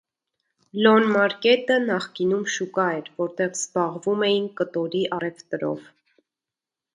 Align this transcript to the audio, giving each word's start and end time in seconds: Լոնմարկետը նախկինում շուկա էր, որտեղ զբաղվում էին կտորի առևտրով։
Լոնմարկետը 0.85 1.75
նախկինում 1.83 2.47
շուկա 2.53 2.85
էր, 3.01 3.11
որտեղ 3.23 3.51
զբաղվում 3.59 4.25
էին 4.29 4.49
կտորի 4.63 5.05
առևտրով։ 5.19 5.87